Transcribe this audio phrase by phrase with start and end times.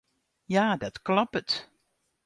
[0.45, 1.69] Ja, dat kloppet.